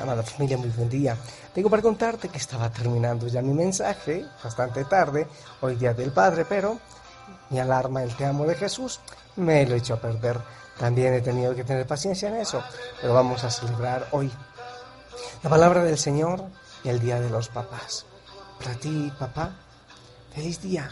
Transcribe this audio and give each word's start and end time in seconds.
amada 0.00 0.22
familia, 0.22 0.56
muy 0.56 0.70
buen 0.70 0.88
día. 0.88 1.16
Tengo 1.52 1.68
para 1.68 1.82
contarte 1.82 2.28
que 2.28 2.38
estaba 2.38 2.70
terminando 2.70 3.26
ya 3.26 3.42
mi 3.42 3.52
mensaje, 3.52 4.24
bastante 4.42 4.84
tarde, 4.84 5.26
hoy 5.60 5.76
día 5.76 5.94
del 5.94 6.12
Padre, 6.12 6.44
pero 6.44 6.78
mi 7.50 7.58
alarma, 7.58 8.02
el 8.02 8.14
te 8.14 8.24
amo 8.24 8.44
de 8.44 8.54
Jesús, 8.54 9.00
me 9.36 9.66
lo 9.66 9.74
echó 9.74 9.94
a 9.94 10.00
perder. 10.00 10.38
También 10.78 11.14
he 11.14 11.20
tenido 11.20 11.54
que 11.54 11.64
tener 11.64 11.86
paciencia 11.86 12.28
en 12.28 12.36
eso, 12.36 12.62
pero 13.00 13.14
vamos 13.14 13.42
a 13.44 13.50
celebrar 13.50 14.06
hoy 14.12 14.30
la 15.42 15.50
palabra 15.50 15.82
del 15.82 15.98
Señor 15.98 16.44
y 16.84 16.88
el 16.88 17.00
Día 17.00 17.20
de 17.20 17.30
los 17.30 17.48
Papás. 17.48 18.06
Para 18.58 18.74
ti, 18.74 19.12
papá, 19.18 19.52
feliz 20.34 20.60
día. 20.62 20.88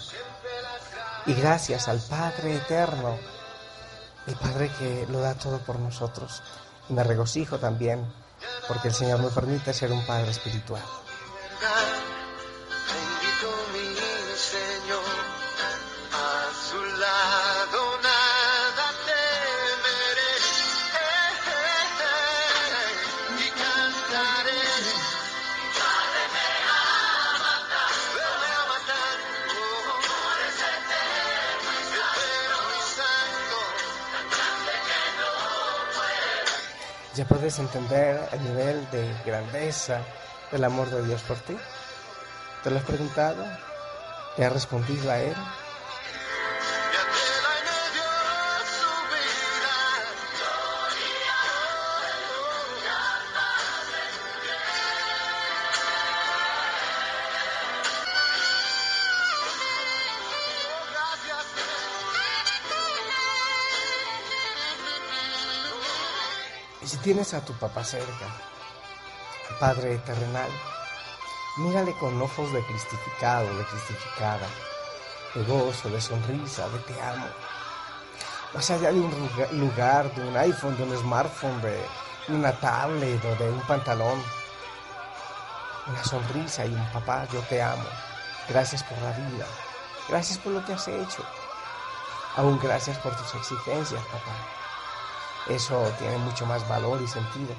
Y 1.26 1.34
gracias 1.34 1.88
al 1.88 2.00
Padre 2.00 2.56
Eterno, 2.56 3.16
el 4.26 4.34
Padre 4.36 4.70
que 4.78 5.06
lo 5.10 5.20
da 5.20 5.34
todo 5.34 5.58
por 5.58 5.78
nosotros. 5.78 6.42
Me 6.88 7.02
regocijo 7.02 7.58
también 7.58 8.04
porque 8.68 8.88
el 8.88 8.94
Señor 8.94 9.20
me 9.20 9.30
permite 9.30 9.72
ser 9.72 9.92
un 9.92 10.04
Padre 10.04 10.30
espiritual. 10.30 10.82
Ya 37.16 37.24
puedes 37.24 37.58
entender 37.58 38.28
el 38.32 38.44
nivel 38.44 38.90
de 38.90 39.10
grandeza 39.24 40.02
del 40.52 40.64
amor 40.64 40.90
de 40.90 41.02
Dios 41.06 41.22
por 41.22 41.38
ti. 41.38 41.56
¿Te 42.62 42.70
lo 42.70 42.76
has 42.76 42.84
preguntado? 42.84 43.42
¿Te 44.36 44.44
has 44.44 44.52
respondido 44.52 45.10
a 45.10 45.18
Él? 45.18 45.34
Y 66.86 66.88
si 66.88 66.98
tienes 66.98 67.34
a 67.34 67.44
tu 67.44 67.52
papá 67.54 67.82
cerca, 67.82 68.26
Padre 69.58 69.98
terrenal, 69.98 70.48
mírale 71.56 71.92
con 71.98 72.22
ojos 72.22 72.52
de 72.52 72.64
cristificado, 72.64 73.52
de 73.58 73.64
cristificada, 73.64 74.46
de 75.34 75.42
gozo, 75.42 75.88
de 75.88 76.00
sonrisa, 76.00 76.68
de 76.68 76.78
te 76.78 77.02
amo. 77.02 77.26
Más 78.54 78.70
allá 78.70 78.92
de 78.92 79.00
un 79.00 79.10
lugar, 79.58 80.14
de 80.14 80.28
un 80.28 80.36
iPhone, 80.36 80.76
de 80.76 80.84
un 80.84 80.96
smartphone, 80.96 81.60
de 81.60 81.84
una 82.28 82.52
tablet 82.52 83.24
o 83.24 83.34
de 83.34 83.50
un 83.50 83.60
pantalón, 83.62 84.22
una 85.88 86.04
sonrisa 86.04 86.66
y 86.66 86.72
un 86.72 86.92
papá, 86.92 87.26
yo 87.32 87.40
te 87.48 87.60
amo. 87.60 87.88
Gracias 88.48 88.84
por 88.84 88.96
la 88.98 89.10
vida. 89.10 89.46
Gracias 90.08 90.38
por 90.38 90.52
lo 90.52 90.64
que 90.64 90.74
has 90.74 90.86
hecho. 90.86 91.24
Aún 92.36 92.60
gracias 92.62 92.96
por 92.98 93.12
tus 93.16 93.34
exigencias, 93.34 94.04
papá 94.04 94.65
eso 95.46 95.94
tiene 95.98 96.18
mucho 96.18 96.46
más 96.46 96.66
valor 96.68 97.00
y 97.02 97.06
sentido. 97.06 97.54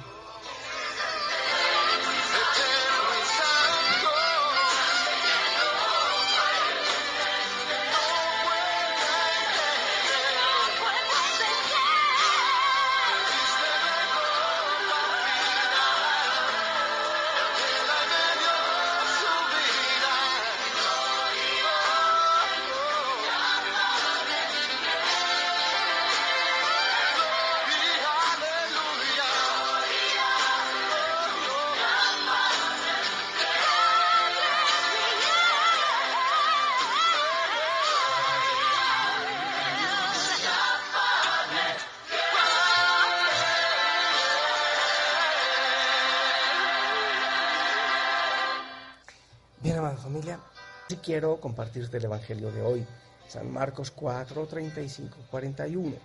Quiero 50.96 51.40
compartirte 51.40 51.98
el 51.98 52.04
Evangelio 52.04 52.50
de 52.50 52.62
hoy, 52.62 52.86
San 53.28 53.52
Marcos 53.52 53.90
4, 53.90 54.46
35, 54.46 55.16
41. 55.30 55.96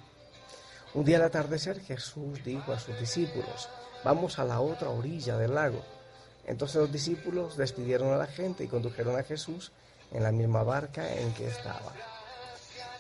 Un 0.93 1.05
día 1.05 1.17
al 1.17 1.23
atardecer 1.23 1.79
Jesús 1.79 2.43
dijo 2.43 2.73
a 2.73 2.79
sus 2.79 2.99
discípulos, 2.99 3.69
vamos 4.03 4.39
a 4.39 4.43
la 4.43 4.59
otra 4.59 4.89
orilla 4.89 5.37
del 5.37 5.55
lago. 5.55 5.81
Entonces 6.45 6.81
los 6.81 6.91
discípulos 6.91 7.55
despidieron 7.55 8.13
a 8.13 8.17
la 8.17 8.27
gente 8.27 8.65
y 8.65 8.67
condujeron 8.67 9.17
a 9.17 9.23
Jesús 9.23 9.71
en 10.11 10.21
la 10.21 10.31
misma 10.31 10.63
barca 10.63 11.13
en 11.13 11.33
que 11.33 11.47
estaba. 11.47 11.93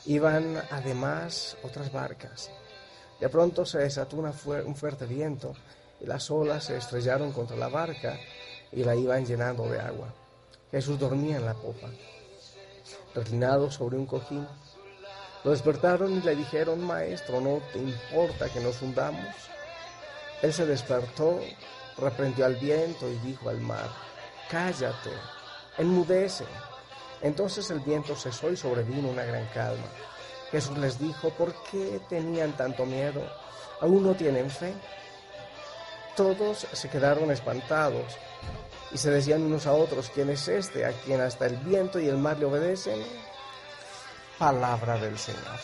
Iban 0.05 0.63
además 0.71 1.57
otras 1.63 1.91
barcas. 1.91 2.49
De 3.19 3.29
pronto 3.29 3.65
se 3.65 3.79
desató 3.79 4.17
un 4.17 4.75
fuerte 4.75 5.05
viento 5.05 5.53
y 5.99 6.05
las 6.05 6.31
olas 6.31 6.65
se 6.65 6.77
estrellaron 6.77 7.31
contra 7.31 7.57
la 7.57 7.67
barca 7.67 8.17
y 8.71 8.83
la 8.83 8.95
iban 8.95 9.25
llenando 9.25 9.67
de 9.69 9.79
agua. 9.79 10.22
Jesús 10.73 10.97
dormía 10.97 11.37
en 11.37 11.45
la 11.45 11.53
popa, 11.53 11.87
reclinado 13.13 13.69
sobre 13.69 13.95
un 13.95 14.07
cojín. 14.07 14.47
Lo 15.43 15.51
despertaron 15.51 16.11
y 16.13 16.21
le 16.21 16.35
dijeron, 16.35 16.83
Maestro, 16.83 17.39
¿no 17.41 17.61
te 17.71 17.77
importa 17.77 18.49
que 18.49 18.59
nos 18.59 18.81
hundamos? 18.81 19.35
Él 20.41 20.51
se 20.51 20.65
despertó, 20.65 21.39
reprendió 21.95 22.47
al 22.47 22.55
viento 22.55 23.07
y 23.07 23.19
dijo 23.19 23.49
al 23.49 23.61
mar, 23.61 23.87
Cállate, 24.49 25.11
enmudece. 25.77 26.45
Entonces 27.21 27.69
el 27.69 27.81
viento 27.81 28.15
cesó 28.15 28.51
y 28.51 28.57
sobrevino 28.57 29.09
una 29.09 29.25
gran 29.25 29.45
calma. 29.53 29.85
Jesús 30.49 30.75
les 30.79 30.97
dijo, 30.97 31.29
¿por 31.29 31.53
qué 31.69 32.01
tenían 32.09 32.57
tanto 32.57 32.83
miedo? 32.87 33.21
¿Aún 33.79 34.01
no 34.01 34.15
tienen 34.15 34.49
fe? 34.49 34.73
Todos 36.15 36.65
se 36.73 36.89
quedaron 36.89 37.29
espantados 37.29 38.17
y 38.91 38.97
se 38.97 39.09
decían 39.09 39.41
unos 39.41 39.65
a 39.65 39.73
otros, 39.73 40.11
¿quién 40.13 40.29
es 40.29 40.47
este 40.47 40.85
a 40.85 40.91
quien 40.91 41.19
hasta 41.19 41.47
el 41.47 41.57
viento 41.57 41.99
y 41.99 42.07
el 42.07 42.17
mar 42.17 42.37
le 42.37 42.45
obedecen? 42.45 43.03
Palabra 44.37 44.97
del 44.97 45.17
Señor. 45.17 45.59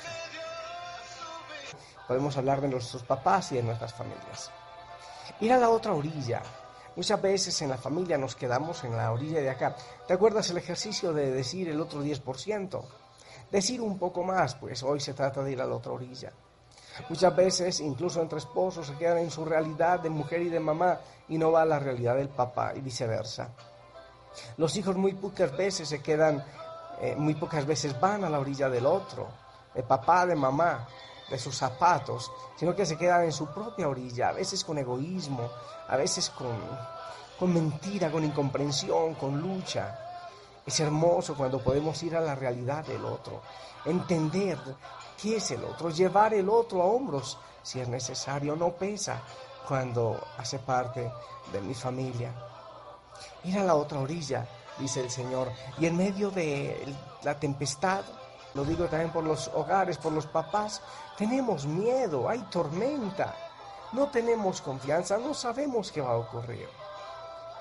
Podemos 2.07 2.35
hablar 2.37 2.59
de 2.59 2.67
nuestros 2.67 3.03
papás 3.03 3.51
y 3.51 3.57
de 3.57 3.63
nuestras 3.63 3.93
familias. 3.93 4.51
Ir 5.41 5.53
a 5.53 5.57
la 5.57 5.69
otra 5.69 5.93
orilla. 5.93 6.41
Muchas 6.95 7.21
veces 7.21 7.61
en 7.61 7.69
la 7.69 7.77
familia 7.77 8.17
nos 8.17 8.35
quedamos 8.35 8.83
en 8.83 8.97
la 8.97 9.11
orilla 9.11 9.41
de 9.41 9.49
acá. 9.49 9.75
¿Te 10.07 10.13
acuerdas 10.13 10.49
el 10.49 10.57
ejercicio 10.57 11.13
de 11.13 11.31
decir 11.31 11.69
el 11.69 11.79
otro 11.79 12.03
10%? 12.03 12.83
Decir 13.51 13.79
un 13.79 13.99
poco 13.99 14.23
más, 14.23 14.55
pues 14.55 14.81
hoy 14.81 14.99
se 14.99 15.13
trata 15.13 15.43
de 15.43 15.51
ir 15.51 15.61
a 15.61 15.67
la 15.67 15.75
otra 15.75 15.91
orilla. 15.91 16.33
Muchas 17.07 17.35
veces, 17.35 17.79
incluso 17.79 18.21
entre 18.21 18.39
esposos, 18.39 18.87
se 18.87 18.95
quedan 18.95 19.19
en 19.19 19.31
su 19.31 19.45
realidad 19.45 19.99
de 19.99 20.09
mujer 20.09 20.41
y 20.41 20.49
de 20.49 20.59
mamá 20.59 20.99
y 21.27 21.37
no 21.37 21.51
va 21.51 21.61
a 21.61 21.65
la 21.65 21.79
realidad 21.79 22.15
del 22.15 22.29
papá 22.29 22.73
y 22.75 22.81
viceversa. 22.81 23.49
Los 24.57 24.75
hijos 24.75 24.95
muy 24.95 25.13
pocas 25.13 25.55
veces 25.55 25.87
se 25.87 26.01
quedan, 26.01 26.43
eh, 27.01 27.15
muy 27.15 27.35
pocas 27.35 27.65
veces 27.65 27.99
van 27.99 28.23
a 28.23 28.29
la 28.29 28.39
orilla 28.39 28.69
del 28.69 28.85
otro, 28.85 29.27
de 29.73 29.83
papá, 29.83 30.25
de 30.25 30.35
mamá, 30.35 30.87
de 31.29 31.37
sus 31.37 31.55
zapatos, 31.55 32.31
sino 32.55 32.75
que 32.75 32.85
se 32.85 32.97
quedan 32.97 33.23
en 33.23 33.31
su 33.31 33.47
propia 33.47 33.87
orilla, 33.87 34.29
a 34.29 34.33
veces 34.33 34.63
con 34.63 34.77
egoísmo, 34.77 35.49
a 35.87 35.95
veces 35.95 36.29
con, 36.31 36.57
con 37.37 37.53
mentira, 37.53 38.11
con 38.11 38.23
incomprensión, 38.23 39.15
con 39.15 39.39
lucha. 39.39 39.97
Es 40.65 40.79
hermoso 40.79 41.35
cuando 41.35 41.63
podemos 41.63 42.01
ir 42.03 42.15
a 42.15 42.21
la 42.21 42.35
realidad 42.35 42.85
del 42.85 43.05
otro, 43.05 43.41
entender 43.85 44.57
qué 45.21 45.37
es 45.37 45.51
el 45.51 45.63
otro, 45.63 45.89
llevar 45.89 46.33
el 46.33 46.49
otro 46.49 46.81
a 46.81 46.85
hombros 46.85 47.37
si 47.63 47.79
es 47.79 47.87
necesario, 47.87 48.55
no 48.55 48.71
pesa 48.71 49.21
cuando 49.67 50.19
hace 50.37 50.59
parte 50.59 51.11
de 51.51 51.61
mi 51.61 51.73
familia. 51.73 52.33
Ir 53.43 53.59
a 53.59 53.63
la 53.63 53.75
otra 53.75 53.99
orilla, 53.99 54.47
dice 54.79 55.01
el 55.01 55.11
Señor, 55.11 55.51
y 55.77 55.85
en 55.85 55.97
medio 55.97 56.31
de 56.31 56.95
la 57.23 57.39
tempestad, 57.39 58.01
lo 58.53 58.63
digo 58.63 58.85
también 58.85 59.11
por 59.11 59.23
los 59.23 59.49
hogares, 59.49 59.97
por 59.97 60.11
los 60.11 60.25
papás, 60.25 60.81
tenemos 61.17 61.65
miedo, 61.65 62.27
hay 62.27 62.39
tormenta, 62.49 63.35
no 63.91 64.09
tenemos 64.09 64.61
confianza, 64.61 65.17
no 65.17 65.33
sabemos 65.33 65.91
qué 65.91 66.01
va 66.01 66.11
a 66.11 66.17
ocurrir. 66.17 66.67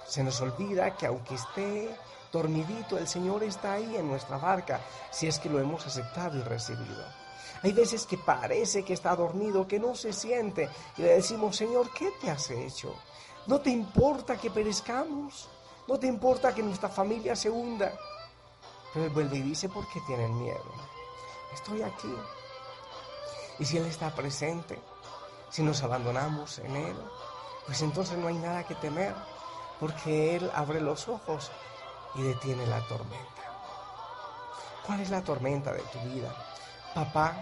Se 0.06 0.24
nos 0.24 0.40
olvida 0.40 0.96
que 0.96 1.06
aunque 1.06 1.34
esté 1.34 1.94
dormidito, 2.32 2.96
el 2.96 3.08
Señor 3.08 3.42
está 3.42 3.72
ahí 3.72 3.96
en 3.96 4.08
nuestra 4.08 4.38
barca, 4.38 4.80
si 5.10 5.26
es 5.26 5.38
que 5.38 5.50
lo 5.50 5.60
hemos 5.60 5.86
aceptado 5.86 6.38
y 6.38 6.42
recibido. 6.42 7.27
Hay 7.62 7.72
veces 7.72 8.06
que 8.06 8.18
parece 8.18 8.84
que 8.84 8.92
está 8.92 9.16
dormido, 9.16 9.66
que 9.66 9.80
no 9.80 9.94
se 9.94 10.12
siente, 10.12 10.68
y 10.96 11.02
le 11.02 11.14
decimos, 11.14 11.56
Señor, 11.56 11.92
¿qué 11.92 12.12
te 12.20 12.30
has 12.30 12.50
hecho? 12.50 12.94
¿No 13.46 13.60
te 13.60 13.70
importa 13.70 14.36
que 14.36 14.50
perezcamos? 14.50 15.48
¿No 15.86 15.98
te 15.98 16.06
importa 16.06 16.54
que 16.54 16.62
nuestra 16.62 16.88
familia 16.88 17.34
se 17.34 17.50
hunda? 17.50 17.92
Pero 18.92 19.06
Él 19.06 19.10
vuelve 19.10 19.38
y 19.38 19.42
dice, 19.42 19.68
¿por 19.68 19.88
qué 19.88 20.00
tienen 20.06 20.40
miedo? 20.40 20.72
Estoy 21.52 21.82
aquí. 21.82 22.14
Y 23.58 23.64
si 23.64 23.78
Él 23.78 23.86
está 23.86 24.14
presente, 24.14 24.78
si 25.50 25.62
nos 25.62 25.82
abandonamos 25.82 26.58
en 26.58 26.76
Él, 26.76 26.96
pues 27.66 27.82
entonces 27.82 28.16
no 28.18 28.28
hay 28.28 28.36
nada 28.36 28.64
que 28.64 28.74
temer, 28.76 29.14
porque 29.80 30.36
Él 30.36 30.50
abre 30.54 30.80
los 30.80 31.08
ojos 31.08 31.50
y 32.14 32.22
detiene 32.22 32.66
la 32.66 32.80
tormenta. 32.86 33.26
¿Cuál 34.86 35.00
es 35.00 35.10
la 35.10 35.22
tormenta 35.22 35.72
de 35.72 35.82
tu 35.82 35.98
vida? 36.00 36.34
Papá, 36.98 37.32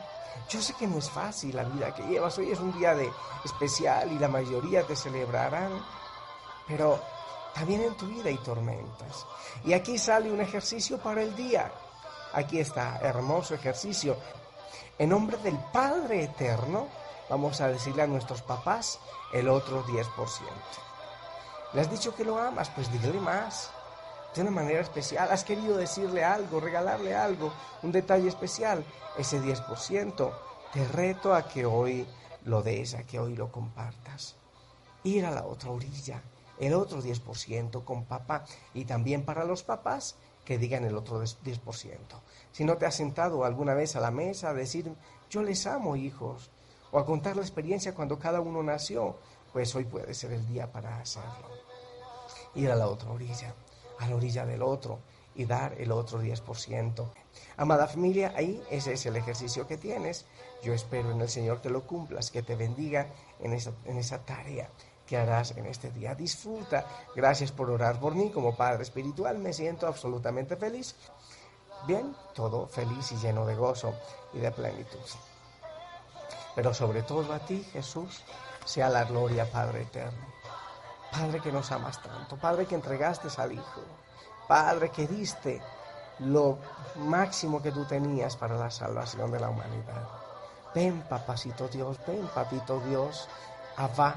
yo 0.50 0.61
sé 0.61 0.75
que 0.75 0.87
no 0.87 0.99
es 0.99 1.08
fácil 1.08 1.56
la 1.56 1.64
vida 1.64 1.94
que 1.94 2.03
llevas. 2.03 2.37
Hoy 2.37 2.50
es 2.50 2.61
un 2.61 2.79
día 2.79 2.94
de 2.94 3.11
especial 3.43 4.12
y 4.12 4.19
la 4.19 4.29
mayoría 4.29 4.87
te 4.87 4.94
celebrarán, 4.94 5.82
pero 6.69 7.00
también 7.55 7.81
en 7.81 7.94
tu 7.94 8.06
vida 8.06 8.29
hay 8.29 8.37
tormentas. 8.37 9.25
Y 9.64 9.73
aquí 9.73 9.97
sale 9.97 10.31
un 10.31 10.43
ejercicio 10.43 10.99
para 10.99 11.23
el 11.23 11.35
día. 11.35 11.73
Aquí 12.35 12.61
está, 12.61 12.99
hermoso 12.99 13.55
ejercicio. 13.55 14.19
En 14.99 15.08
nombre 15.08 15.38
del 15.38 15.56
Padre 15.73 16.25
Eterno, 16.25 16.88
vamos 17.31 17.58
a 17.62 17.69
decirle 17.69 18.03
a 18.03 18.06
nuestros 18.06 18.43
papás 18.43 19.00
el 19.32 19.49
otro 19.49 19.87
10%. 19.87 20.05
¿Le 21.73 21.81
has 21.81 21.91
dicho 21.91 22.14
que 22.14 22.26
lo 22.26 22.38
amas? 22.38 22.69
Pues 22.69 22.93
dile 22.93 23.19
más. 23.20 23.70
De 24.37 24.43
una 24.43 24.50
manera 24.50 24.81
especial. 24.81 25.31
¿Has 25.31 25.44
querido 25.44 25.79
decirle 25.79 26.23
algo, 26.23 26.61
regalarle 26.61 27.15
algo, 27.15 27.55
un 27.83 27.91
detalle 27.91 28.29
especial? 28.29 28.85
Ese 29.17 29.41
10%. 29.41 30.31
Te 30.75 30.88
reto 30.88 31.35
a 31.35 31.49
que 31.49 31.65
hoy 31.65 32.06
lo 32.44 32.62
des, 32.62 32.93
a 32.93 33.05
que 33.05 33.19
hoy 33.19 33.35
lo 33.35 33.50
compartas. 33.50 34.37
Ir 35.05 35.25
a 35.25 35.31
la 35.31 35.47
otra 35.47 35.71
orilla, 35.71 36.21
el 36.61 36.75
otro 36.75 37.03
10% 37.03 37.83
con 37.83 38.05
papá. 38.05 38.44
Y 38.75 38.85
también 38.85 39.25
para 39.25 39.47
los 39.47 39.62
papás, 39.62 40.17
que 40.44 40.59
digan 40.59 40.85
el 40.85 40.99
otro 40.99 41.23
10%. 41.23 41.97
Si 42.53 42.65
no 42.65 42.77
te 42.77 42.85
has 42.85 42.94
sentado 42.94 43.43
alguna 43.43 43.73
vez 43.73 43.97
a 43.97 44.00
la 44.00 44.11
mesa 44.11 44.50
a 44.50 44.55
decir, 44.55 44.94
yo 45.31 45.43
les 45.43 45.67
amo, 45.67 45.97
hijos, 45.97 46.50
o 46.91 46.99
a 46.99 47.06
contar 47.06 47.37
la 47.37 47.43
experiencia 47.43 47.94
cuando 47.94 48.19
cada 48.19 48.43
uno 48.43 48.62
nació, 48.62 49.17
pues 49.55 49.75
hoy 49.75 49.85
puede 49.85 50.12
ser 50.12 50.32
el 50.32 50.47
día 50.47 50.71
para 50.71 50.99
hacerlo. 50.99 51.49
Ir 52.55 52.71
a 52.71 52.77
la 52.77 52.87
otra 52.87 53.11
orilla, 53.11 53.55
a 53.98 54.08
la 54.08 54.16
orilla 54.16 54.44
del 54.46 54.62
otro 54.62 55.00
y 55.34 55.44
dar 55.44 55.75
el 55.78 55.93
otro 55.93 56.20
10%. 56.20 57.04
Amada 57.56 57.87
familia, 57.87 58.32
ahí 58.37 58.62
ese 58.70 58.94
es 58.94 59.06
el 59.06 59.16
ejercicio 59.16 59.66
que 59.66 59.76
tienes. 59.76 60.26
Yo 60.62 60.72
espero 60.72 61.10
en 61.10 61.20
el 61.20 61.28
Señor 61.28 61.60
que 61.60 61.70
lo 61.70 61.87
cumplas, 61.87 62.31
que 62.31 62.43
te 62.43 62.56
bendiga 62.56 63.08
en 63.40 63.52
esa, 63.52 63.72
en 63.84 63.98
esa 63.98 64.25
tarea 64.25 64.70
que 65.06 65.16
harás 65.16 65.52
en 65.52 65.66
este 65.66 65.90
día. 65.90 66.14
Disfruta. 66.14 66.87
Gracias 67.14 67.52
por 67.52 67.70
orar 67.70 68.00
por 68.00 68.14
mí 68.14 68.31
como 68.31 68.56
Padre 68.56 68.82
Espiritual. 68.82 69.38
Me 69.38 69.52
siento 69.52 69.87
absolutamente 69.87 70.56
feliz. 70.56 70.96
Bien, 71.87 72.14
todo 72.34 72.66
feliz 72.66 73.12
y 73.12 73.16
lleno 73.16 73.46
de 73.46 73.54
gozo 73.54 73.94
y 74.32 74.38
de 74.38 74.50
plenitud. 74.50 74.98
Pero 76.54 76.75
sobre 76.75 77.02
todo 77.02 77.32
a 77.32 77.38
ti, 77.38 77.62
Jesús, 77.72 78.25
sea 78.64 78.88
la 78.88 79.04
gloria, 79.04 79.50
Padre 79.50 79.82
eterno. 79.82 80.36
Padre 81.17 81.41
que 81.41 81.51
nos 81.51 81.73
amas 81.73 82.03
tanto, 82.03 82.37
Padre 82.37 82.67
que 82.67 82.75
entregaste 82.75 83.29
al 83.41 83.53
Hijo, 83.53 83.81
Padre 84.47 84.91
que 84.91 85.07
diste 85.07 85.63
lo 86.19 86.59
máximo 86.97 87.63
que 87.63 87.73
tú 87.73 87.87
tenías 87.87 88.37
para 88.37 88.57
la 88.57 88.71
salvación 88.71 89.31
de 89.31 89.41
la 89.41 89.49
humanidad. 89.49 90.09
Ven, 90.75 91.01
papacito 91.09 91.69
Dios, 91.69 91.97
ven, 92.07 92.27
papito 92.35 92.81
Dios, 92.81 93.29
Abba, 93.79 94.15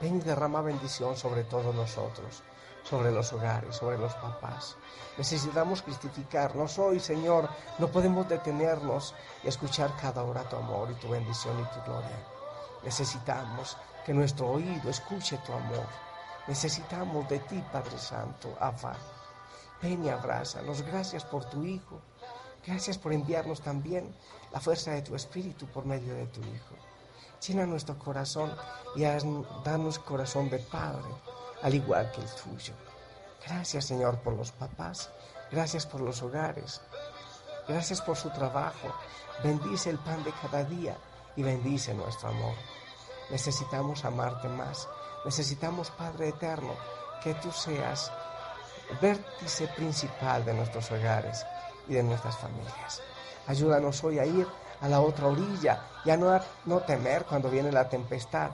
Ven 0.00 0.16
y 0.16 0.20
derrama 0.20 0.62
bendición 0.62 1.16
sobre 1.16 1.44
todos 1.44 1.74
nosotros, 1.74 2.42
sobre 2.82 3.10
los 3.10 3.30
hogares, 3.34 3.76
sobre 3.76 3.98
los 3.98 4.14
papás. 4.14 4.76
Necesitamos 5.18 5.82
cristificarnos 5.82 6.78
hoy, 6.78 6.98
Señor. 6.98 7.48
No 7.78 7.88
podemos 7.88 8.26
detenernos 8.26 9.14
y 9.42 9.48
escuchar 9.48 9.90
cada 10.00 10.22
hora 10.22 10.48
tu 10.48 10.56
amor 10.56 10.88
y 10.90 10.94
tu 10.94 11.08
bendición 11.08 11.60
y 11.60 11.74
tu 11.74 11.84
gloria. 11.84 12.24
Necesitamos 12.84 13.76
que 14.06 14.14
nuestro 14.14 14.48
oído 14.48 14.88
escuche 14.88 15.36
tu 15.38 15.52
amor. 15.52 16.07
Necesitamos 16.48 17.28
de 17.28 17.40
ti, 17.40 17.62
Padre 17.70 17.98
Santo, 17.98 18.56
Abba. 18.58 18.96
Ven 19.82 20.04
y 20.04 20.08
abrázanos. 20.08 20.80
Gracias 20.82 21.22
por 21.24 21.44
tu 21.44 21.62
Hijo. 21.62 22.00
Gracias 22.66 22.96
por 22.98 23.12
enviarnos 23.12 23.60
también 23.60 24.14
la 24.50 24.58
fuerza 24.58 24.92
de 24.92 25.02
tu 25.02 25.14
Espíritu 25.14 25.66
por 25.66 25.84
medio 25.84 26.14
de 26.14 26.26
tu 26.26 26.40
Hijo. 26.40 26.74
Llena 27.46 27.66
nuestro 27.66 27.98
corazón 27.98 28.52
y 28.96 29.02
danos 29.02 29.98
corazón 29.98 30.48
de 30.48 30.58
Padre, 30.58 31.08
al 31.62 31.74
igual 31.74 32.10
que 32.12 32.22
el 32.22 32.30
tuyo. 32.30 32.72
Gracias, 33.46 33.84
Señor, 33.84 34.18
por 34.20 34.32
los 34.32 34.50
papás. 34.50 35.10
Gracias 35.50 35.86
por 35.86 36.00
los 36.00 36.22
hogares. 36.22 36.80
Gracias 37.68 38.00
por 38.00 38.16
su 38.16 38.30
trabajo. 38.30 38.94
Bendice 39.44 39.90
el 39.90 39.98
pan 39.98 40.24
de 40.24 40.32
cada 40.42 40.64
día 40.64 40.96
y 41.36 41.42
bendice 41.42 41.94
nuestro 41.94 42.30
amor. 42.30 42.54
Necesitamos 43.30 44.04
amarte 44.04 44.48
más. 44.48 44.88
Necesitamos, 45.24 45.90
Padre 45.90 46.28
Eterno, 46.28 46.74
que 47.22 47.34
tú 47.34 47.50
seas 47.52 48.10
vértice 49.00 49.68
principal 49.68 50.44
de 50.44 50.54
nuestros 50.54 50.90
hogares 50.90 51.44
y 51.88 51.94
de 51.94 52.02
nuestras 52.02 52.36
familias. 52.38 53.02
Ayúdanos 53.46 54.02
hoy 54.04 54.18
a 54.18 54.26
ir 54.26 54.46
a 54.80 54.88
la 54.88 55.00
otra 55.00 55.26
orilla, 55.26 55.82
ya 56.04 56.16
no, 56.16 56.38
no 56.64 56.80
temer 56.80 57.24
cuando 57.24 57.50
viene 57.50 57.72
la 57.72 57.88
tempestad, 57.88 58.50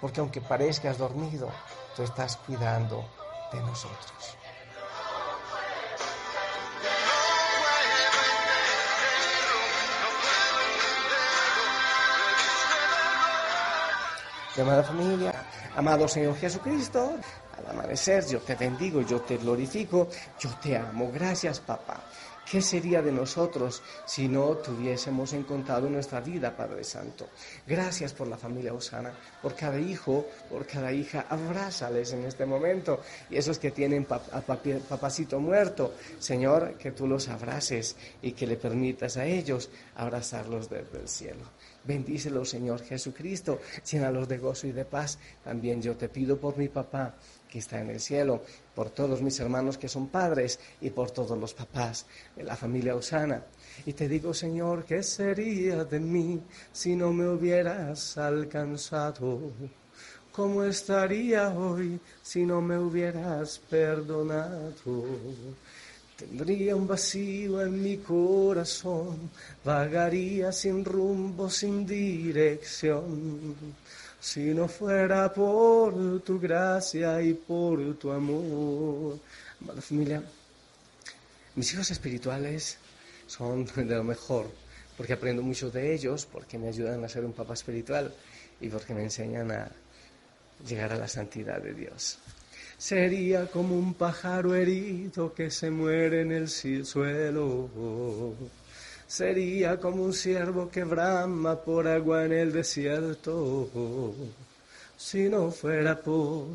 porque 0.00 0.20
aunque 0.20 0.40
parezcas 0.40 0.98
dormido, 0.98 1.48
tú 1.96 2.02
estás 2.02 2.36
cuidando 2.38 3.04
de 3.52 3.60
nosotros. 3.60 4.36
Amada 14.62 14.82
familia, 14.82 15.32
amado 15.76 16.08
Señor 16.08 16.36
Jesucristo, 16.36 17.14
al 17.56 17.70
amanecer 17.70 18.26
yo 18.26 18.40
te 18.40 18.54
bendigo, 18.54 19.02
yo 19.02 19.20
te 19.20 19.36
glorifico, 19.36 20.08
yo 20.38 20.50
te 20.62 20.76
amo. 20.76 21.10
Gracias, 21.12 21.60
papá. 21.60 22.02
¿Qué 22.50 22.62
sería 22.62 23.02
de 23.02 23.12
nosotros 23.12 23.82
si 24.06 24.26
no 24.26 24.56
tuviésemos 24.56 25.34
encontrado 25.34 25.90
nuestra 25.90 26.20
vida, 26.20 26.56
Padre 26.56 26.82
Santo? 26.82 27.28
Gracias 27.66 28.14
por 28.14 28.26
la 28.26 28.38
familia 28.38 28.72
Osana, 28.72 29.12
por 29.42 29.54
cada 29.54 29.78
hijo, 29.78 30.26
por 30.48 30.66
cada 30.66 30.90
hija. 30.90 31.26
Abrázales 31.28 32.10
en 32.14 32.24
este 32.24 32.46
momento. 32.46 33.02
Y 33.28 33.36
esos 33.36 33.58
que 33.58 33.70
tienen 33.70 34.06
a 34.10 34.40
papacito 34.40 35.38
muerto, 35.38 35.92
Señor, 36.18 36.78
que 36.78 36.92
tú 36.92 37.06
los 37.06 37.28
abraces 37.28 37.96
y 38.22 38.32
que 38.32 38.46
le 38.46 38.56
permitas 38.56 39.18
a 39.18 39.26
ellos 39.26 39.68
abrazarlos 39.94 40.70
desde 40.70 41.00
el 41.00 41.08
cielo. 41.08 41.44
Bendícelos, 41.88 42.50
Señor 42.50 42.82
Jesucristo. 42.84 43.60
Llénalos 43.90 44.28
de 44.28 44.36
gozo 44.36 44.66
y 44.66 44.72
de 44.72 44.84
paz. 44.84 45.18
También 45.42 45.80
yo 45.80 45.96
te 45.96 46.10
pido 46.10 46.36
por 46.38 46.58
mi 46.58 46.68
papá 46.68 47.14
que 47.48 47.60
está 47.60 47.80
en 47.80 47.88
el 47.88 47.98
cielo, 47.98 48.42
por 48.74 48.90
todos 48.90 49.22
mis 49.22 49.40
hermanos 49.40 49.78
que 49.78 49.88
son 49.88 50.08
padres 50.08 50.60
y 50.82 50.90
por 50.90 51.10
todos 51.12 51.38
los 51.38 51.54
papás 51.54 52.04
de 52.36 52.44
la 52.44 52.56
familia 52.56 52.94
Osana. 52.94 53.42
Y 53.86 53.94
te 53.94 54.06
digo, 54.06 54.34
Señor, 54.34 54.84
¿qué 54.84 55.02
sería 55.02 55.82
de 55.84 55.98
mí 55.98 56.42
si 56.70 56.94
no 56.94 57.10
me 57.10 57.26
hubieras 57.26 58.18
alcanzado? 58.18 59.50
¿Cómo 60.30 60.64
estaría 60.64 61.48
hoy 61.48 61.98
si 62.22 62.44
no 62.44 62.60
me 62.60 62.78
hubieras 62.78 63.60
perdonado? 63.60 64.74
Tendría 66.18 66.74
un 66.74 66.86
vacío 66.86 67.62
en 67.62 67.80
mi 67.80 67.98
corazón, 67.98 69.30
vagaría 69.64 70.50
sin 70.50 70.84
rumbo, 70.84 71.48
sin 71.48 71.86
dirección 71.86 73.54
si 74.20 74.52
no 74.52 74.68
fuera 74.68 75.32
por 75.32 76.20
tu 76.22 76.40
gracia 76.40 77.22
y 77.22 77.34
por 77.34 77.96
tu 77.98 78.10
amor. 78.10 79.18
Amada 79.60 79.80
familia, 79.80 80.22
mis 81.54 81.72
hijos 81.72 81.90
espirituales 81.90 82.78
son 83.26 83.64
de 83.64 83.84
lo 83.84 84.04
mejor, 84.04 84.50
porque 84.96 85.12
aprendo 85.12 85.42
mucho 85.42 85.70
de 85.70 85.94
ellos, 85.94 86.26
porque 86.26 86.58
me 86.58 86.68
ayudan 86.68 87.04
a 87.04 87.08
ser 87.08 87.24
un 87.24 87.32
papá 87.32 87.54
espiritual 87.54 88.12
y 88.60 88.68
porque 88.68 88.94
me 88.94 89.04
enseñan 89.04 89.50
a 89.52 89.70
llegar 90.66 90.92
a 90.92 90.96
la 90.96 91.08
santidad 91.08 91.62
de 91.62 91.74
Dios. 91.74 92.18
Sería 92.78 93.46
como 93.46 93.76
un 93.76 93.92
pájaro 93.94 94.54
herido 94.54 95.34
que 95.34 95.50
se 95.50 95.70
muere 95.70 96.22
en 96.22 96.32
el 96.32 96.48
suelo 96.48 97.68
sería 99.08 99.80
como 99.80 100.04
un 100.04 100.12
ciervo 100.12 100.70
que 100.70 100.84
brama 100.84 101.56
por 101.56 101.88
agua 101.88 102.26
en 102.26 102.32
el 102.32 102.52
desierto. 102.52 104.14
si 104.96 105.28
no 105.30 105.50
fuera 105.50 105.96
por 105.96 106.48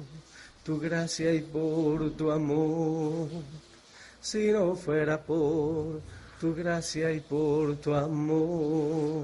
tu 0.64 0.80
gracia 0.80 1.34
y 1.34 1.42
por 1.42 2.12
tu 2.12 2.32
amor, 2.32 3.28
si 4.22 4.52
no 4.52 4.76
fuera 4.76 5.20
por 5.20 6.02
tu 6.44 6.54
gracia 6.54 7.10
y 7.10 7.22
por 7.22 7.78
tu 7.78 7.94
amor. 7.94 9.24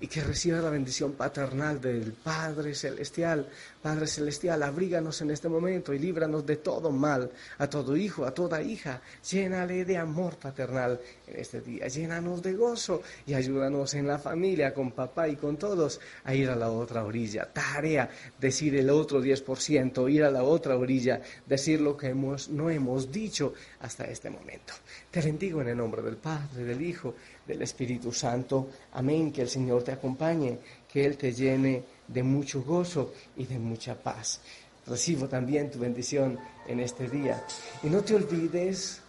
Y 0.00 0.06
que 0.06 0.22
reciba 0.22 0.60
la 0.60 0.68
bendición 0.68 1.12
paternal 1.12 1.80
del 1.80 2.12
Padre 2.12 2.74
Celestial. 2.74 3.48
Padre 3.82 4.06
Celestial, 4.06 4.62
abríganos 4.62 5.22
en 5.22 5.30
este 5.30 5.48
momento 5.48 5.94
y 5.94 5.98
líbranos 5.98 6.44
de 6.44 6.56
todo 6.56 6.90
mal, 6.90 7.30
a 7.56 7.66
todo 7.70 7.96
hijo, 7.96 8.26
a 8.26 8.34
toda 8.34 8.60
hija. 8.60 9.00
Llénale 9.30 9.86
de 9.86 9.96
amor 9.96 10.36
paternal 10.36 11.00
en 11.26 11.40
este 11.40 11.62
día. 11.62 11.88
Llénanos 11.88 12.42
de 12.42 12.52
gozo 12.52 13.02
y 13.26 13.32
ayúdanos 13.32 13.94
en 13.94 14.06
la 14.06 14.18
familia, 14.18 14.74
con 14.74 14.92
papá 14.92 15.26
y 15.26 15.36
con 15.36 15.56
todos, 15.56 16.00
a 16.24 16.34
ir 16.34 16.50
a 16.50 16.56
la 16.56 16.70
otra 16.70 17.02
orilla. 17.02 17.50
Tarea, 17.50 18.10
decir 18.38 18.76
el 18.76 18.90
otro 18.90 19.22
10%, 19.22 20.12
ir 20.12 20.24
a 20.24 20.30
la 20.30 20.42
otra 20.42 20.76
orilla, 20.76 21.22
decir 21.46 21.80
lo 21.80 21.96
que 21.96 22.08
hemos, 22.08 22.50
no 22.50 22.68
hemos 22.68 23.10
dicho 23.10 23.54
hasta 23.80 24.04
este 24.04 24.28
momento. 24.28 24.74
Te 25.10 25.22
bendigo 25.22 25.62
en 25.62 25.68
el 25.68 25.76
nombre 25.78 26.02
del 26.10 26.18
Padre, 26.18 26.64
del 26.64 26.82
Hijo, 26.82 27.14
del 27.46 27.62
Espíritu 27.62 28.12
Santo. 28.12 28.68
Amén. 28.92 29.32
Que 29.32 29.42
el 29.42 29.48
Señor 29.48 29.82
te 29.82 29.92
acompañe, 29.92 30.58
que 30.92 31.06
Él 31.06 31.16
te 31.16 31.32
llene 31.32 31.84
de 32.06 32.22
mucho 32.22 32.62
gozo 32.62 33.12
y 33.36 33.46
de 33.46 33.58
mucha 33.58 33.94
paz. 33.94 34.40
Recibo 34.86 35.28
también 35.28 35.70
tu 35.70 35.78
bendición 35.78 36.38
en 36.66 36.80
este 36.80 37.08
día. 37.08 37.44
Y 37.82 37.86
no 37.86 38.02
te 38.02 38.16
olvides 38.16 39.00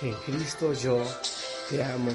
que 0.00 0.08
en 0.08 0.14
Cristo 0.26 0.72
yo 0.72 1.02
te 1.70 1.82
amo, 1.82 2.10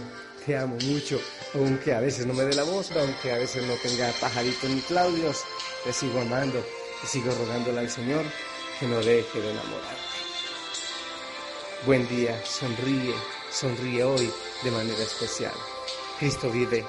te 0.45 0.57
amo 0.57 0.75
mucho, 0.85 1.19
aunque 1.55 1.93
a 1.93 2.01
veces 2.01 2.25
no 2.25 2.33
me 2.33 2.43
dé 2.43 2.53
la 2.53 2.63
voz, 2.63 2.91
aunque 2.91 3.31
a 3.31 3.37
veces 3.37 3.65
no 3.65 3.73
tenga 3.75 4.11
pajarito 4.19 4.67
ni 4.67 4.81
claudios, 4.81 5.43
te 5.85 5.93
sigo 5.93 6.19
amando, 6.19 6.61
te 7.01 7.07
sigo 7.07 7.31
rogándole 7.31 7.79
al 7.79 7.89
Señor 7.89 8.25
que 8.79 8.87
no 8.87 8.97
deje 8.97 9.39
de 9.39 9.51
enamorarte. 9.51 10.07
Buen 11.85 12.07
día, 12.09 12.43
sonríe, 12.43 13.13
sonríe 13.57 14.03
hoy 14.03 14.31
de 14.63 14.69
manera 14.71 15.01
especial. 15.01 15.53
Cristo 16.19 16.51
vive. 16.51 16.85